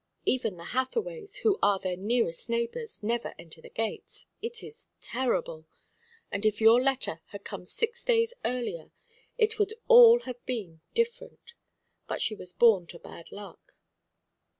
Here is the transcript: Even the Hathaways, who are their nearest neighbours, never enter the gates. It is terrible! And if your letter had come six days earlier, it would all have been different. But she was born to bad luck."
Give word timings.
Even 0.25 0.57
the 0.57 0.73
Hathaways, 0.73 1.35
who 1.45 1.59
are 1.61 1.77
their 1.77 1.95
nearest 1.95 2.49
neighbours, 2.49 3.03
never 3.03 3.35
enter 3.37 3.61
the 3.61 3.69
gates. 3.69 4.25
It 4.41 4.63
is 4.63 4.87
terrible! 4.99 5.67
And 6.31 6.43
if 6.43 6.59
your 6.59 6.81
letter 6.81 7.21
had 7.27 7.43
come 7.43 7.67
six 7.67 8.03
days 8.03 8.33
earlier, 8.43 8.89
it 9.37 9.59
would 9.59 9.75
all 9.87 10.21
have 10.21 10.43
been 10.47 10.81
different. 10.95 11.53
But 12.07 12.19
she 12.19 12.33
was 12.33 12.51
born 12.51 12.87
to 12.87 12.97
bad 12.97 13.31
luck." 13.31 13.75